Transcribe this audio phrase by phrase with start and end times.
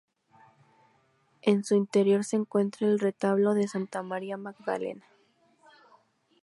[1.43, 5.05] En su interior se encuentra el Retablo de Santa María Magdalena.